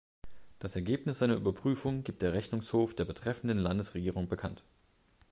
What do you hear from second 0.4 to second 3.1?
Das Ergebnis seiner Überprüfung gibt der Rechnungshof der